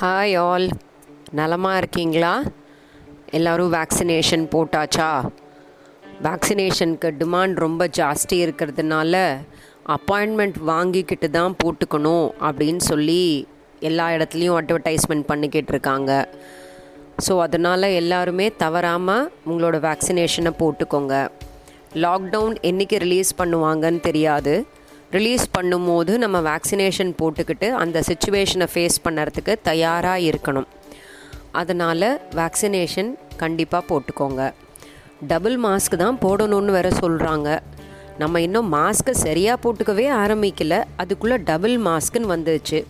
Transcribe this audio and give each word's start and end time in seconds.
Hi 0.00 0.34
all 0.42 0.66
நலமாக 1.38 1.78
இருக்கீங்களா? 1.80 2.30
எல்லோரும் 3.36 3.72
வேக்சினேஷன் 3.74 4.44
போட்டாச்சா? 4.54 5.08
வேக்சினேஷனுக்கு 6.26 7.08
டிமாண்ட் 7.22 7.60
ரொம்ப 7.64 7.88
ஜாஸ்தி 7.98 8.36
இருக்கிறதுனால 8.44 9.20
அப்பாயின்மெண்ட் 9.96 10.56
வாங்கிக்கிட்டு 10.70 11.28
தான் 11.36 11.56
போட்டுக்கணும் 11.62 12.26
அப்படின்னு 12.48 12.82
சொல்லி 12.90 13.20
எல்லா 13.90 14.06
இடத்துலையும் 14.16 14.58
அட்வர்டைஸ்மெண்ட் 14.60 15.28
பண்ணிக்கிட்டு 15.32 15.74
இருக்காங்க. 15.74 16.10
ஸோ 17.26 17.36
அதனால் 17.46 17.94
எல்லாருமே 18.00 18.48
தவறாமல் 18.64 19.30
உங்களோட 19.50 19.78
வேக்சினேஷனை 19.88 20.54
போட்டுக்கோங்க. 20.62 21.14
லாக்டவுன் 22.06 22.58
என்றைக்கு 22.70 23.04
ரிலீஸ் 23.06 23.38
பண்ணுவாங்கன்னு 23.42 24.02
தெரியாது. 24.10 24.54
ரிலீஸ் 25.16 25.44
பண்ணும்போது 25.56 26.12
நம்ம 26.24 26.38
வேக்சினேஷன் 26.50 27.12
போட்டுக்கிட்டு 27.20 27.68
அந்த 27.82 28.02
சுச்சுவேஷனை 28.08 28.66
ஃபேஸ் 28.72 28.98
பண்ணுறதுக்கு 29.06 29.54
தயாராக 29.68 30.26
இருக்கணும். 30.30 30.68
அதனால் 31.60 32.08
வேக்சினேஷன் 32.40 33.10
கண்டிப்பாக 33.42 33.82
போட்டுக்கோங்க. 33.90 34.42
டபுள் 35.32 35.56
மாஸ்க் 35.64 35.96
தான் 36.04 36.18
போடணும்னு 36.24 36.76
வேற 36.76 36.88
சொல்கிறாங்க 37.02 37.48
நம்ம 38.22 38.40
இன்னும் 38.46 38.70
மாஸ்க்கை 38.76 39.14
சரியாக 39.24 39.58
போட்டுக்கவே 39.64 40.06
ஆரம்பிக்கல. 40.22 40.76
அதுக்குள்ளே 41.02 41.36
டபுள் 41.50 41.76
மாஸ்க்குன்னு 41.88 42.32
வந்துச்சு 42.34 42.80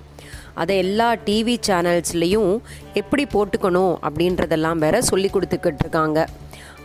அதை 0.60 0.77
எல்லா 0.84 1.09
டிவி 1.27 1.57
சேனல்ஸ்லேயும் 1.66 2.52
எப்படி 3.01 3.24
போட்டுக்கணும் 3.34 3.95
அப்படின்றதெல்லாம் 4.07 4.80
வேற 4.84 4.96
சொல்லி 5.10 5.29
கொடுத்துக்கிட்டு 5.34 5.84
இருக்காங்க. 5.84 6.21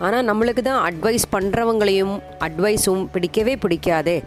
ஆனால் 0.05 0.27
நம்மளுக்கு 0.29 0.61
தான் 0.71 0.83
அட்வைஸ் 0.89 1.25
பண்ணுறவங்களையும் 1.35 2.15
அட்வைஸும் 2.47 3.05
பிடிக்கவே 3.13 3.53
பிடிக்காதே. 3.63 4.17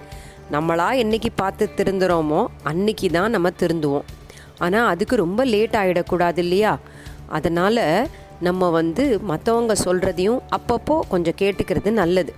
நம்மளாக 0.52 1.00
என்னைக்கு 1.02 1.30
பார்த்து 1.36 1.64
திருந்துறோமோ 1.76 2.40
அன்னைக்கு 2.62 3.08
தான் 3.10 3.30
நம்ம 3.30 3.48
திருந்துவோம். 3.62 4.06
ஆனால் 4.58 4.88
அதுக்கு 4.88 5.16
ரொம்ப 5.16 5.44
லேட் 5.44 5.76
ஆகிடக்கூடாது 5.80 6.38
இல்லையா? 6.38 6.72
அதனால் 7.28 7.84
நம்ம 8.40 8.70
வந்து 8.70 9.04
மற்றவங்க 9.30 9.74
சொல்கிறதையும் 9.84 10.40
அப்பப்போ 10.56 10.96
கொஞ்சம் 11.08 11.38
கேட்டுக்கிறது 11.40 11.90
நல்லது. 11.90 12.32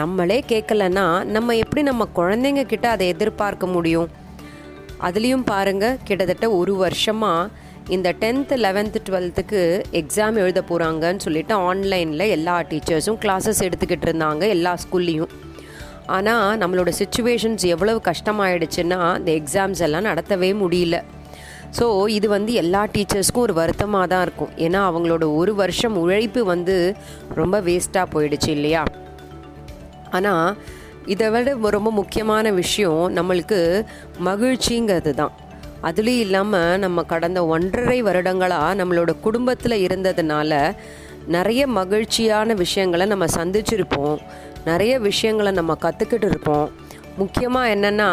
நம்மளே 0.00 0.38
கேட்கலன்னா 0.48 1.06
நம்ம 1.24 1.56
எப்படி 1.56 1.82
நம்ம 1.82 2.06
குழந்தைங்க 2.18 2.62
கிட்ட 2.62 2.86
அதை 2.90 3.06
எதிர்பார்க்க 3.08 3.66
முடியும்? 3.66 4.08
அதுலேயும் 5.02 5.44
பாருங்கள் 5.52 5.98
கிட்டத்தட்ட 6.04 6.46
ஒரு 6.50 6.72
வருஷமாக 6.76 7.50
இந்த 7.88 8.08
டென்த்து 8.22 8.54
லெவன்த்து 8.56 8.98
டுவெல்த்துக்கு 9.06 9.60
எக்ஸாம் 10.00 10.36
எழுத 10.36 10.60
போகிறாங்கன்னு 10.68 11.24
சொல்லிட்டு 11.26 11.54
ஆன்லைனில் 11.68 12.32
எல்லா 12.36 12.56
டீச்சர்ஸும் 12.70 13.20
கிளாஸஸ் 13.24 13.62
எடுத்துக்கிட்டு 13.66 14.06
இருந்தாங்க 14.08 14.42
எல்லா 14.56 14.74
ஸ்கூல்லேயும் 14.82 15.32
ஆனால் 16.16 16.58
நம்மளோட 16.62 16.90
சுச்சுவேஷன்ஸ் 17.00 17.64
எவ்வளவு 17.74 18.00
கஷ்டமாயிடுச்சுன்னா 18.10 19.00
இந்த 19.20 19.30
எக்ஸாம்ஸ் 19.40 19.82
எல்லாம் 19.86 20.08
நடத்தவே 20.10 20.50
முடியல. 20.62 20.98
ஸோ 21.78 21.86
இது 22.18 22.26
வந்து 22.36 22.52
எல்லா 22.62 22.82
டீச்சர்ஸ்க்கும் 22.94 23.44
ஒரு 23.46 23.54
வருத்தமாக 23.58 24.06
தான் 24.12 24.24
இருக்கும். 24.26 24.52
ஏன்னா 24.66 24.80
அவங்களோட 24.90 25.24
ஒரு 25.40 25.52
வருஷம் 25.60 25.98
உழைப்பு 26.02 26.40
வந்து 26.52 26.76
ரொம்ப 27.40 27.56
வேஸ்ட்டாக 27.68 28.12
போயிடுச்சு 28.14 28.50
இல்லையா? 28.56 28.82
ஆனால் 30.18 30.48
இதை 31.14 31.26
விட 31.34 31.52
ரொம்ப 31.76 31.90
முக்கியமான 32.00 32.50
விஷயம் 32.62 33.04
நம்மளுக்கு 33.18 33.60
மகிழ்ச்சிங்கிறது 34.28 35.12
தான். 35.20 35.34
அதுலேயும் 35.88 36.24
இல்லாமல் 36.26 36.80
நம்ம 36.84 37.02
கடந்த 37.12 37.40
ஒன்றரை 37.54 37.98
வருடங்களாக 38.08 38.74
நம்மளோட 38.80 39.10
குடும்பத்தில் 39.26 39.76
இருந்ததுனால 39.86 40.58
நிறைய 41.36 41.62
மகிழ்ச்சியான 41.78 42.54
விஷயங்களை 42.64 43.04
நம்ம 43.12 43.26
சந்திச்சிருப்போம். 43.38 44.18
நிறைய 44.68 44.92
விஷயங்களை 45.08 45.52
நம்ம 45.58 45.76
கற்றுக்கிட்டு 45.84 46.28
இருப்போம். 46.30 46.68
முக்கியமாக 47.18 47.72
என்னென்னா 47.74 48.10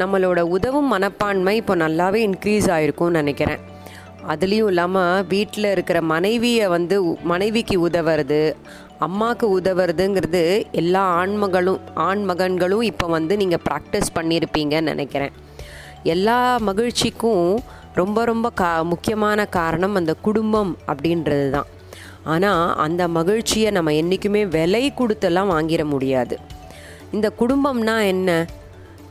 நம்மளோட 0.00 0.40
உதவும் 0.56 0.92
மனப்பான்மை 0.92 1.54
இப்போ 1.60 1.74
நல்லாவே 1.74 2.20
இன்க்ரீஸ் 2.28 2.68
ஆகிருக்கும்னு 2.76 3.20
நினைக்கிறேன். 3.22 3.62
அதுலேயும் 4.32 4.70
இல்லாமல் 4.72 5.24
வீட்டில் 5.32 5.72
இருக்கிற 5.72 5.98
மனைவியை 6.12 6.66
வந்து 6.68 6.96
மனைவிக்கு 7.32 7.76
உதவுறது 7.88 8.40
அம்மாவுக்கு 9.06 9.46
உதவுறதுங்கிறது 9.58 10.42
எல்லா 10.80 11.02
ஆண்மகளும் 11.20 11.80
ஆண் 12.06 12.24
மகன்களும் 12.30 12.84
இப்போ 12.90 13.06
வந்து 13.16 13.36
நீங்கள் 13.42 13.64
ப்ராக்டிஸ் 13.68 14.14
பண்ணியிருப்பீங்கன்னு 14.18 14.92
நினைக்கிறேன். 14.92 15.34
எல்லா 16.14 16.38
மகிழ்ச்சிக்கும் 16.68 17.46
ரொம்ப 17.94 18.24
ரொம்ப 18.24 18.50
கா 18.60 18.70
முக்கியமான 18.82 19.44
காரணம் 19.58 19.94
அந்த 19.94 20.12
குடும்பம் 20.26 20.72
அப்படின்றது 20.86 21.46
தான் 21.50 21.68
ஆனால் 22.24 22.74
அந்த 22.76 23.08
மகிழ்ச்சியை 23.08 23.70
நம்ம 23.70 23.92
என்றைக்குமே 23.92 24.44
விலை 24.46 24.92
கொடுத்தெல்லாம் 24.98 25.52
வாங்கிட 25.52 25.84
முடியாது. 25.84 26.38
இந்த 27.12 27.32
குடும்பம்னா 27.38 28.04
என்ன? 28.04 28.46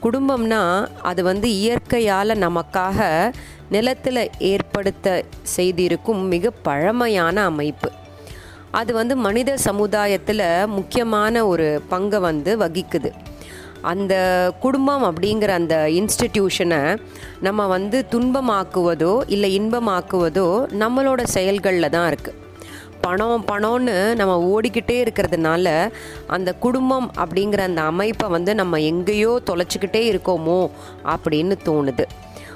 குடும்பம்னா 0.02 0.88
அது 1.02 1.24
வந்து 1.24 1.50
இயற்கையால் 1.50 2.42
நமக்காக 2.42 3.34
நிலத்தில் 3.70 4.32
ஏற்படுத்த 4.40 5.24
செய்திருக்கும் 5.42 6.28
மிக 6.28 6.50
பழமையான 6.50 7.44
அமைப்பு. 7.44 7.90
அது 8.72 8.94
வந்து 8.94 9.16
மனித 9.16 9.58
சமுதாயத்தில் 9.58 10.68
முக்கியமான 10.68 11.48
ஒரு 11.48 11.82
பங்கை 11.90 12.20
வந்து 12.20 12.58
வகிக்குது. 12.58 13.12
அந்த 13.82 14.14
குடும்பம் 14.60 15.04
அப்படிங்கிற 15.04 15.48
அந்த 15.48 15.90
இன்ஸ்டிடியூஷனை 15.90 16.98
நம்ம 17.40 17.68
வந்து 17.68 18.06
துன்பமாக்குவதோ 18.12 19.22
இல்லை 19.28 19.60
இன்பமாக்குவதோ 19.60 20.68
நம்மளோட 20.70 21.24
செயல்களில் 21.24 21.90
தான் 21.90 22.08
இருக்குது 22.12 22.49
பணம் 23.02 23.46
பணம்னு 23.48 24.16
நம்ம 24.16 24.34
ஓடிக்கிட்டே 24.50 24.98
இருக்கிறதுனால 25.04 25.90
அந்த 26.28 26.54
குடும்பம் 26.54 27.12
அப்படிங்கிற 27.18 27.58
அந்த 27.58 27.82
அமைப்பை 27.82 28.30
வந்து 28.30 28.56
நம்ம 28.56 28.80
எங்கேயோ 28.82 29.42
தொலைச்சிக்கிட்டே 29.46 30.02
இருக்கோமோ 30.12 30.72
அப்படின்னு 31.06 31.56
தோணுது. 31.66 32.06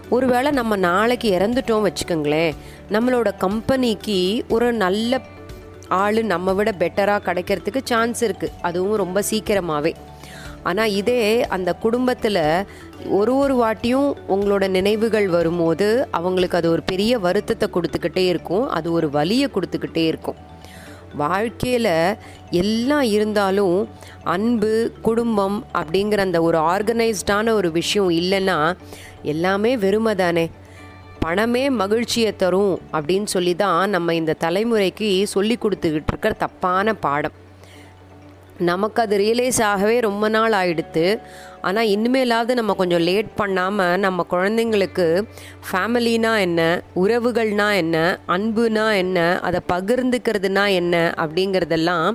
ஒருவேளை 0.09 0.51
நம்ம 0.51 0.75
நாளைக்கு 0.75 1.29
இறந்துட்டோம் 1.37 1.85
வச்சுக்கோங்களேன் 1.87 2.51
நம்மளோட 2.91 3.29
கம்பெனிக்கு 3.37 4.43
ஒரு 4.49 4.73
நல்ல 4.73 5.21
ஆள் 5.87 6.23
நம்ம 6.23 6.53
விட 6.53 6.71
பெட்டராக 6.79 7.25
கிடைக்கிறதுக்கு 7.27 7.81
சான்ஸ் 7.83 8.25
இருக்குது 8.25 8.53
அதுவும் 8.61 8.95
ரொம்ப 8.95 9.21
சீக்கிரமாகவே 9.21 9.95
ஆனால் 10.69 10.93
இதே 11.01 11.21
அந்த 11.55 11.69
குடும்பத்தில் 11.83 12.41
ஒரு 13.19 13.33
ஒரு 13.35 13.55
வாட்டியும் 13.61 14.09
உங்களோட 14.33 14.67
நினைவுகள் 14.77 15.27
வரும்போது 15.27 15.87
அவங்களுக்கு 16.19 16.59
அது 16.59 16.69
ஒரு 16.69 16.83
பெரிய 16.91 17.19
வருத்தத்தை 17.19 17.69
கொடுத்துக்கிட்டே 17.75 18.23
இருக்கும். 18.33 18.65
அது 18.77 18.87
ஒரு 18.91 19.09
வலியை 19.17 19.49
கொடுத்துக்கிட்டே 19.55 20.05
இருக்கும். 20.11 20.39
வாழ்க்கையில் 21.21 21.93
எல்லாம் 22.61 23.07
இருந்தாலும் 23.15 23.77
அன்பு 24.35 24.71
குடும்பம் 25.07 25.57
அப்படிங்கிற 25.79 26.21
அந்த 26.27 26.39
ஒரு 26.47 26.57
ஆர்கனைஸ்டான 26.73 27.53
ஒரு 27.59 27.71
விஷயம் 27.71 28.11
இல்லைன்னா 28.21 28.57
எல்லாமே 29.33 29.71
வெறுமை 29.83 30.13
தானே 30.15 30.45
பணமே 31.19 31.63
மகிழ்ச்சியை 31.81 32.31
தரும் 32.35 32.73
அப்படின்னு 32.95 33.29
சொல்லி 33.35 33.53
தான் 33.55 33.89
நம்ம 33.89 34.15
இந்த 34.21 34.33
தலைமுறைக்கு 34.45 35.09
சொல்லி 35.35 35.55
கொடுத்துக்கிட்டு 35.57 36.11
இருக்கிற 36.13 36.33
தப்பான 36.45 36.95
பாடம். 37.05 37.37
நமக்கு 38.59 39.01
அது 39.01 39.17
ரியலைஸ் 39.17 39.59
ஆகவே 39.63 39.99
ரொம்ப 39.99 40.29
நாள் 40.29 40.51
ஆயிடுத்து. 40.51 41.19
ஆனால் 41.61 41.89
இனிமேலாவது 41.95 42.53
நம்ம 42.53 42.73
கொஞ்சம் 42.73 43.03
லேட் 43.07 43.29
பண்ணாமல் 43.35 43.99
நம்ம 43.99 44.25
குழந்தைங்களுக்கு 44.29 45.27
ஃபேமிலினா 45.67 46.39
என்ன 46.39 46.61
உறவுகள்னா 47.03 47.75
என்ன 47.75 48.19
அன்புனா 48.35 48.95
என்ன 48.95 49.39
அதை 49.41 49.59
பகிர்ந்துக்கிறதுனா 49.73 50.65
என்ன 50.79 51.13
அப்படிங்கிறதெல்லாம் 51.23 52.07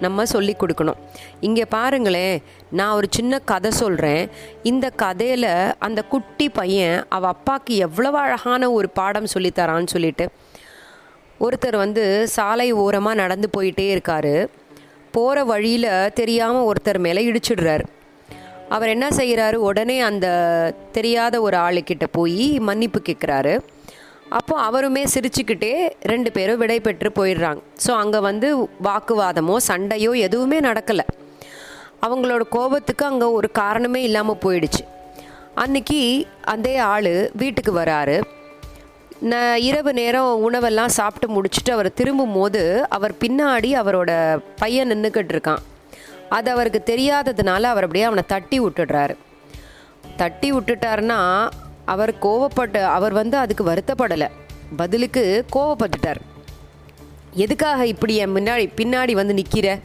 நம்ம 0.00 0.24
சொல்லி 0.24 0.56
கொடுக்கணும். 0.62 1.00
இங்கே 1.40 1.64
பாருங்களேன் 1.76 2.42
நான் 2.70 2.96
ஒரு 2.98 3.06
சின்ன 3.10 3.38
கதை 3.38 3.70
சொல்கிறேன் 3.70 4.30
இந்த 4.62 4.90
கதையில் 4.90 5.50
அந்த 5.78 6.02
குட்டி 6.02 6.48
பையன் 6.48 7.04
அவள் 7.08 7.30
அப்பாவுக்கு 7.30 7.76
எவ்வளோ 7.76 8.10
அழகான 8.10 8.70
ஒரு 8.70 8.90
பாடம் 8.90 9.32
சொல்லித்தரான்னு 9.34 9.94
சொல்லிட்டு 9.94 10.26
ஒருத்தர் 11.40 11.76
வந்து 11.76 12.26
சாலை 12.26 12.72
ஓரமாக 12.72 13.14
நடந்து 13.14 13.48
போயிட்டே 13.56 13.84
இருக்காரு. 13.96 14.48
போகிற 15.18 15.44
வழியில் 15.52 15.90
தெரியாமல் 16.20 16.68
ஒருத்தர் 16.70 17.04
மேலே 17.06 17.22
இடிச்சிடுறாரு. 17.30 17.86
அவர் 18.74 18.92
என்ன 18.94 19.06
செய்கிறாரு 19.18 19.58
உடனே 19.68 19.96
அந்த 20.10 20.26
தெரியாத 20.96 21.34
ஒரு 21.46 21.56
ஆளுக்கிட்ட 21.66 22.06
போய் 22.16 22.46
மன்னிப்பு 22.68 23.00
கேட்குறாரு 23.08 23.54
அப்போ 24.38 24.54
அவருமே 24.64 25.02
சிரிச்சுக்கிட்டே 25.12 25.70
ரெண்டு 26.10 26.30
பேரும் 26.34 26.60
விடை 26.62 26.76
பெற்று 26.86 27.10
போயிடுறாங்க. 27.18 27.60
ஸோ 27.84 27.90
அங்கே 28.00 28.18
வந்து 28.26 28.48
வாக்குவாதமோ 28.86 29.54
சண்டையோ 29.68 30.10
எதுவுமே 30.26 30.58
நடக்கலை. 30.66 31.06
அவங்களோட 32.06 32.42
கோபத்துக்கு 32.56 33.04
அங்கே 33.10 33.28
ஒரு 33.38 33.48
காரணமே 33.60 34.02
இல்லாமல் 34.08 34.42
போயிடுச்சு. 34.44 34.82
அன்னைக்கு 35.62 36.00
அதே 36.54 36.74
ஆள் 36.92 37.12
வீட்டுக்கு 37.42 37.72
வராரு. 37.80 38.18
ந 39.22 39.54
இரவு 39.54 39.92
நேரம் 39.92 40.50
உணவெல்லாம் 40.50 40.86
சாப்பிட்டு 40.86 41.34
முடிச்சுட்டு 41.34 41.70
அவர் 41.70 41.92
திரும்பும் 41.92 42.32
போது 42.32 42.88
அவர் 42.88 43.12
பின்னாடி 43.12 43.70
அவரோட 43.80 44.40
பையன் 44.56 44.90
நின்றுக்கிட்டு 44.90 45.32
இருக்கான். 45.34 45.58
அது 46.28 46.50
அவருக்கு 46.50 46.82
தெரியாததுனால 46.84 47.62
அவர் 47.62 47.82
அப்படியே 47.82 48.04
அவனை 48.04 48.22
தட்டி 48.26 48.60
விட்டுடுறாரு. 48.60 49.16
தட்டி 50.16 50.52
விட்டுட்டாருன்னா 50.52 51.48
அவர் 51.84 52.14
கோவப்பட்டு 52.14 52.82
அவர் 52.82 53.12
வந்து 53.12 53.36
அதுக்கு 53.36 53.64
வருத்தப்படலை. 53.64 54.28
பதிலுக்கு 54.76 55.44
கோவப்பட்டுட்டார். 55.52 56.20
எதுக்காக 57.32 57.86
இப்படி 57.86 58.16
என் 58.16 58.34
முன்னாடி 58.34 58.68
பின்னாடி 58.76 59.12
வந்து 59.12 59.34
நிற்கிற 59.34 59.78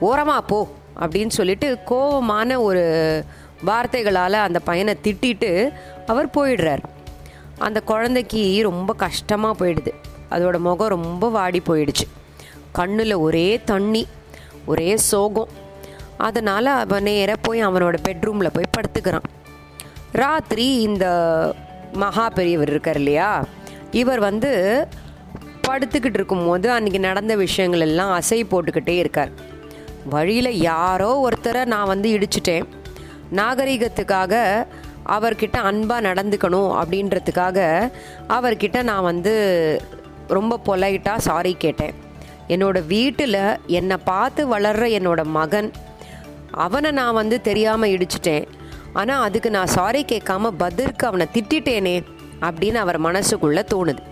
ஓரமா 0.00 0.38
போ 0.38 0.68
அப்படின்னு 1.00 1.28
சொல்லிட்டு 1.28 1.78
கோவமான 1.86 2.60
ஒரு 2.60 3.24
வார்த்தைகளால் 3.64 4.32
அந்த 4.32 4.60
பையனை 4.60 4.96
திட்டிட்டு 5.02 5.72
அவர் 6.06 6.26
போயிடுறார். 6.26 6.82
அந்த 7.58 7.80
குழந்தைக்கு 7.80 8.62
ரொம்ப 8.62 8.94
கஷ்டமாக 8.94 9.66
போயிடுது. 9.66 9.92
அதோட 10.30 10.58
முகம் 10.58 10.88
ரொம்ப 10.88 11.28
வாடி 11.28 11.62
போயிடுச்சு. 11.66 12.06
கண்ணில் 12.72 13.12
ஒரே 13.12 13.60
தண்ணி 13.64 14.06
ஒரே 14.66 14.96
சோகம். 14.96 15.48
அதனால் 16.18 16.66
அவன் 16.66 17.02
நேராக 17.02 17.40
போய் 17.42 17.66
அவனோட 17.66 17.96
பெட்ரூமில் 18.08 18.52
போய் 18.52 18.70
படுத்துக்கிறான். 18.76 19.22
ராத்திரி 20.12 20.80
இந்த 20.80 21.06
மகா 21.92 22.28
பெரியவர் 22.28 22.68
இருக்கார் 22.68 22.96
இல்லையா? 22.96 23.44
இவர் 23.90 24.18
வந்து 24.18 24.86
படுத்துக்கிட்டு 25.68 26.14
இருக்கும்போது 26.14 26.70
அன்றைக்கி 26.70 26.98
நடந்த 26.98 27.36
விஷயங்கள் 27.36 27.80
எல்லாம் 27.80 28.20
அசை 28.20 28.44
போட்டுக்கிட்டே 28.44 28.96
இருக்கார். 28.96 29.30
வழியில் 30.04 30.60
யாரோ 30.60 31.28
ஒருத்தரை 31.28 31.64
நான் 31.64 31.86
வந்து 31.86 32.18
இடிச்சிட்டேன். 32.18 32.64
நாகரிகத்துக்காக 33.34 34.64
அவர்கிட்ட 35.14 35.56
அன்பாக 35.68 36.06
நடந்துக்கணும் 36.08 36.70
அப்படின்றதுக்காக 36.80 37.58
அவர்கிட்ட 38.28 38.82
நான் 38.82 39.02
வந்து 39.02 39.34
ரொம்ப 40.28 40.60
பொலைட்டாக 40.66 41.16
சாரி 41.16 41.56
கேட்டேன். 41.58 41.94
என்னோட 42.48 42.86
வீட்டில் 42.86 43.40
என்னை 43.66 43.96
பார்த்து 44.04 44.48
வளர்கிற 44.48 44.86
என்னோட 44.98 45.24
மகன் 45.24 45.72
அவனை 46.50 46.90
நான் 46.90 47.14
வந்து 47.14 47.40
தெரியாமல் 47.40 47.90
இடிச்சிட்டேன். 47.90 48.46
ஆனால் 48.92 49.22
அதுக்கு 49.22 49.50
நான் 49.50 49.74
சாரி 49.76 50.04
கேட்காம 50.04 50.50
பதிலுக்கு 50.58 51.06
அவனை 51.06 51.26
திட்டிட்டேனே 51.34 51.96
அப்படின்னு 52.40 52.74
அவர் 52.74 52.98
மனசுக்குள்ளே 53.00 53.62
தோணுது. 53.74 54.02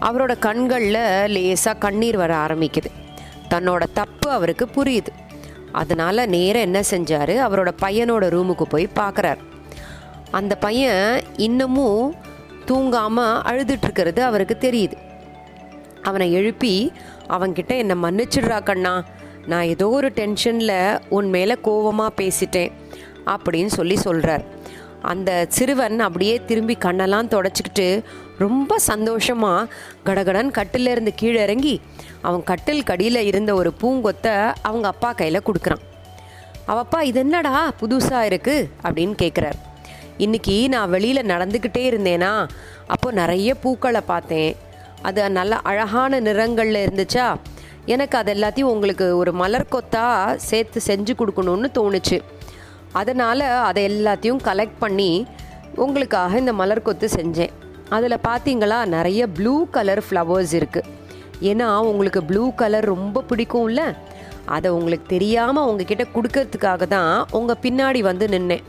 அவரோட 0.00 0.38
கண்களில் 0.38 1.02
லேசாக 1.26 1.78
கண்ணீர் 1.78 2.16
வர 2.16 2.34
ஆரம்பிக்குது. 2.36 2.90
தன்னோட 3.50 3.82
தப்பு 3.92 4.30
அவருக்கு 4.30 4.68
புரியுது. 4.76 5.12
அதனால் 5.72 6.28
நேராக 6.28 6.66
என்ன 6.66 6.80
செஞ்சார்? 6.90 7.34
அவரோட 7.46 7.70
பையனோட 7.82 8.24
ரூமுக்கு 8.36 8.62
போய் 8.62 8.88
பார்க்குறாரு 8.94 9.42
அந்த 10.38 10.54
பையன் 10.56 11.08
இன்னமும் 11.46 12.14
தூங்காமல் 12.68 13.40
அழுதுட்டுருக்கிறது 13.50 14.20
அவருக்கு 14.20 14.56
தெரியுது. 14.60 14.96
அவனை 16.02 16.26
எழுப்பி 16.32 16.74
அவன்கிட்ட 17.28 17.72
என்னை 17.82 17.96
மன்னிச்சிடுறா 18.02 18.58
கண்ணா. 18.62 18.94
நான் 19.46 19.70
ஏதோ 19.72 19.86
ஒரு 19.88 20.08
டென்ஷனில் 20.18 20.78
உன் 21.08 21.28
மேலே 21.28 21.54
கோவமாக 21.62 22.16
பேசிட்டேன் 22.20 22.72
அப்படின்னு 23.32 23.72
சொல்லி 23.78 23.96
சொல்கிறார் 23.96 24.44
அந்த 25.02 25.30
சிறுவன் 25.48 25.98
அப்படியே 26.00 26.34
திரும்பி 26.46 26.74
கண்ணெல்லாம் 26.84 27.30
தொடச்சிக்கிட்டு 27.34 27.86
ரொம்ப 28.38 28.78
சந்தோஷமாக 28.78 29.68
கடகடன் 30.04 30.50
கட்டிலேருந்து 30.58 31.12
கீழே 31.14 31.40
இறங்கி 31.42 31.74
அவன் 32.20 32.44
கட்டில் 32.44 32.82
கடியில் 32.82 33.20
இருந்த 33.22 33.54
ஒரு 33.54 33.72
பூங்கொத்தை 33.82 34.34
அவங்க 34.62 34.86
அப்பா 34.88 35.12
கையில் 35.12 35.46
கொடுக்குறான். 35.46 35.84
அவப்பா 36.68 37.00
இது 37.02 37.20
என்னடா 37.20 37.54
புதுசாக 37.80 38.28
இருக்குது 38.30 38.68
அப்படின்னு 38.82 39.16
கேட்குறாரு 39.22 39.60
இன்னைக்கு 40.18 40.68
நான் 40.68 40.90
வெளியில் 40.90 41.28
நடந்துக்கிட்டே 41.30 41.80
இருந்தேனா 41.90 42.46
அப்போ 42.86 43.10
நிறைய 43.10 43.54
பூக்களை 43.54 44.00
பார்த்தேன். 44.00 44.52
அது 45.02 45.30
நல்ல 45.30 45.54
அழகான 45.70 46.20
நிறங்களில் 46.20 46.78
இருந்துச்சா? 46.84 47.24
எனக்கு 47.84 48.18
அது 48.18 48.30
எல்லாத்தையும் 48.34 48.70
உங்களுக்கு 48.74 49.16
ஒரு 49.16 49.32
மலர் 49.32 49.72
கொத்தா 49.72 50.34
சேர்த்து 50.48 50.80
செஞ்சு 50.86 51.12
கொடுக்கணும்னு 51.20 51.68
தோணுச்சு. 51.78 52.18
அதனால் 52.92 53.40
அதை 53.40 53.82
எல்லாத்தையும் 53.88 54.40
கலெக்ட் 54.48 54.78
பண்ணி 54.78 55.26
உங்களுக்காக 55.84 56.38
இந்த 56.38 56.52
மலர் 56.52 56.86
கொத்து 56.88 57.08
செஞ்சேன். 57.14 57.54
அதில் 57.88 58.24
பார்த்தீங்களா 58.28 58.84
நிறைய 58.96 59.26
ப்ளூ 59.38 59.54
கலர் 59.76 60.02
ஃப்ளவர்ஸ் 60.10 60.54
இருக்குது 60.60 60.92
ஏன்னா 61.40 61.68
உங்களுக்கு 61.90 62.22
ப்ளூ 62.24 62.44
கலர் 62.54 62.84
ரொம்ப 62.84 63.24
பிடிக்கும்ல? 63.30 63.82
அதை 64.44 64.70
உங்களுக்கு 64.70 65.06
தெரியாமல் 65.06 65.64
உங்ககிட்ட 65.64 66.06
கொடுக்கறதுக்காக 66.14 66.86
தான் 66.86 67.26
உங்கள் 67.30 67.60
பின்னாடி 67.62 68.00
வந்து 68.10 68.26
நின்னேன். 68.26 68.64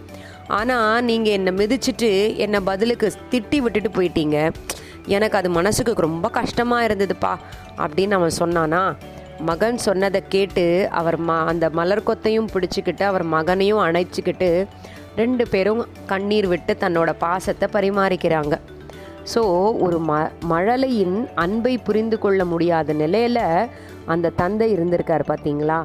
ஆனால் 0.48 1.04
நீங்கள் 1.04 1.34
என்னை 1.34 1.52
மிதிச்சிட்டு 1.60 2.10
என்னை 2.38 2.60
பதிலுக்கு 2.60 3.08
திட்டி 3.32 3.58
விட்டுட்டு 3.62 3.90
போயிட்டீங்க. 3.98 4.38
எனக்கு 5.08 5.38
அது 5.38 5.50
மனசுக்கு 5.50 6.08
ரொம்ப 6.08 6.30
கஷ்டமாக 6.30 6.86
இருந்ததுப்பா 6.88 7.34
அப்படின்னு 7.78 8.18
அவன் 8.18 8.40
சொன்னானா 8.40 8.82
மகன் 9.50 9.78
சொன்னதை 9.78 10.22
கேட்டு 10.28 10.90
அவர் 10.90 11.18
ம 11.20 11.38
அந்த 11.52 11.70
மலர் 11.70 12.08
கொத்தையும் 12.08 12.52
பிடிச்சிக்கிட்டு 12.54 13.04
அவர் 13.04 13.24
மகனையும் 13.24 13.82
அணைச்சிக்கிட்டு 13.86 14.50
ரெண்டு 15.16 15.48
பேரும் 15.48 15.82
கண்ணீர் 16.06 16.48
விட்டு 16.48 16.74
தன்னோட 16.84 17.10
பாசத்தை 17.18 17.68
பரிமாறிக்கிறாங்க. 17.76 18.56
ஸோ 19.34 19.42
ஒரு 19.86 20.00
ம 20.10 20.30
மழலையின் 20.52 21.18
அன்பை 21.36 21.78
புரிந்து 21.78 22.20
கொள்ள 22.20 22.46
முடியாத 22.46 22.94
நிலையில் 22.94 23.70
அந்த 24.06 24.30
தந்தை 24.30 24.68
இருந்திருக்கார் 24.76 25.30
பார்த்தீங்களா 25.30 25.80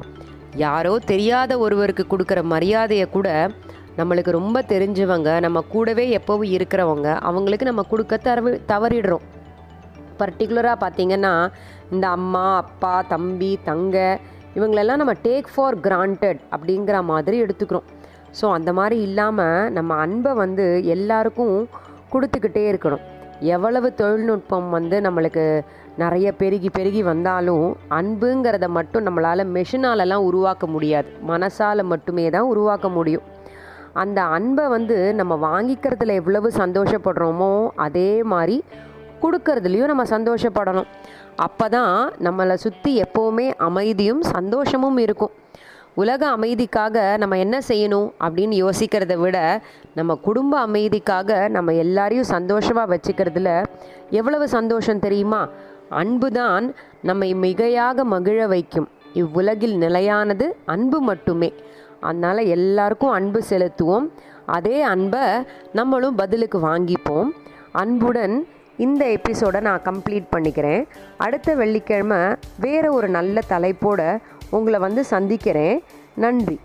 யாரோ 0.55 0.99
தெரியாத 1.05 1.57
ஒருவருக்கு 1.57 2.05
கொடுக்குற 2.07 2.43
மரியாதையை 2.43 3.05
கூட 3.09 3.49
நம்மளுக்கு 3.99 4.31
ரொம்ப 4.39 4.57
தெரிஞ்சவங்க 4.73 5.29
நம்ம 5.45 5.61
கூடவே 5.73 6.05
எப்போவும் 6.17 6.51
இருக்கிறவங்க 6.57 7.07
அவங்களுக்கு 7.29 7.69
நம்ம 7.69 7.83
கொடுக்க 7.91 8.17
தரவு 8.27 8.51
தவறிடுறோம். 8.71 9.25
பர்டிகுலராக 10.19 10.77
பார்த்தீங்கன்னா 10.83 11.33
இந்த 11.93 12.05
அம்மா 12.17 12.45
அப்பா 12.63 12.93
தம்பி 13.13 13.51
தங்க 13.69 13.97
இவங்களெல்லாம் 14.57 15.01
நம்ம 15.01 15.13
டேக் 15.25 15.49
ஃபார் 15.53 15.77
கிராண்டட் 15.85 16.39
அப்படிங்கிற 16.55 16.97
மாதிரி 17.11 17.37
எடுத்துக்கிறோம். 17.45 17.87
ஸோ 18.39 18.45
அந்த 18.57 18.69
மாதிரி 18.79 18.97
இல்லாமல் 19.07 19.71
நம்ம 19.77 19.95
அன்பை 20.05 20.33
வந்து 20.41 20.65
எல்லாருக்கும் 20.95 21.55
கொடுத்துக்கிட்டே 22.13 22.63
இருக்கணும். 22.71 23.03
எவ்வளவு 23.55 23.87
தொழில்நுட்பம் 24.01 24.69
வந்து 24.69 24.97
நம்மளுக்கு 25.05 25.45
நிறைய 25.97 26.27
பெருகி 26.41 26.69
பெருகி 26.69 27.01
வந்தாலும் 27.03 27.65
அன்புங்கிறத 27.99 28.67
மட்டும் 28.77 29.05
நம்மளால் 29.07 29.51
மெஷினாலலாம் 29.55 30.27
உருவாக்க 30.29 30.67
முடியாது. 30.67 31.09
மனசால் 31.31 31.89
மட்டுமே 31.93 32.25
தான் 32.29 32.49
உருவாக்க 32.53 32.89
முடியும். 32.97 33.25
அந்த 33.93 34.21
அன்பை 34.23 34.67
வந்து 34.67 35.13
நம்ம 35.13 35.33
வாங்கிக்கிறதுல 35.47 36.15
எவ்வளவு 36.21 36.51
சந்தோஷப்படுறோமோ 36.57 37.51
அதே 37.75 38.23
மாதிரி 38.23 38.63
கொடுக்கறதுலையும் 39.23 39.91
நம்ம 39.91 40.03
சந்தோஷப்படணும். 40.15 40.89
அப்போ 41.35 41.69
தான் 41.69 41.95
நம்மளை 42.25 42.53
சுற்றி 42.53 42.91
எப்போவுமே 43.05 43.47
அமைதியும் 43.67 44.21
சந்தோஷமும் 44.35 44.97
இருக்கும். 44.97 45.33
உலக 45.95 46.21
அமைதிக்காக 46.37 47.17
நம்ம 47.17 47.37
என்ன 47.37 47.55
செய்யணும் 47.69 48.07
அப்படின்னு 48.25 48.55
யோசிக்கிறத 48.63 49.15
விட 49.17 49.37
நம்ம 49.93 50.15
குடும்ப 50.15 50.53
அமைதிக்காக 50.67 51.49
நம்ம 51.49 51.73
எல்லாரையும் 51.73 52.31
சந்தோஷமாக 52.35 52.91
வச்சுக்கிறதுல 52.93 53.49
எவ்வளவு 54.09 54.47
சந்தோஷம் 54.47 54.99
தெரியுமா? 54.99 55.41
அன்பு 55.89 56.31
தான் 56.31 56.65
நம்மை 57.01 57.35
மிகையாக 57.43 58.03
மகிழ 58.03 58.47
வைக்கும். 58.47 58.87
இவ்வுலகில் 59.13 59.75
நிலையானது 59.77 60.55
அன்பு 60.65 61.01
மட்டுமே. 61.01 61.51
அதனால் 62.01 62.45
எல்லாருக்கும் 62.45 63.09
அன்பு 63.09 63.41
செலுத்துவோம். 63.49 64.09
அதே 64.45 64.81
அன்பை 64.81 65.21
நம்மளும் 65.73 66.15
பதிலுக்கு 66.15 66.59
வாங்கிப்போம். 66.59 67.29
அன்புடன் 67.71 68.47
இந்த 68.77 69.09
எபிசோடை 69.09 69.61
நான் 69.61 69.81
கம்ப்ளீட் 69.81 70.27
பண்ணிக்கிறேன். 70.35 70.87
அடுத்த 71.17 71.55
வெள்ளிக்கிழமை 71.55 72.35
வேறு 72.59 72.93
ஒரு 72.93 73.07
நல்ல 73.07 73.39
தலைப்போடு 73.47 74.19
உங்களை 74.49 74.79
வந்து 74.79 75.03
சந்திக்கிறேன். 75.03 75.83
நன்றி. 76.15 76.59